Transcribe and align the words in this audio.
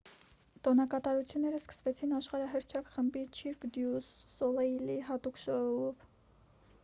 տոնակատարությունները 0.67 1.57
սկսվեցին 1.63 2.15
աշխարհահռչակ 2.19 2.89
խմբի 2.95 3.23
չիրկ 3.41 3.67
դյու 3.75 4.01
սոլեյլի 4.07 4.99
հատուկ 5.11 5.37
շոուով 5.45 6.09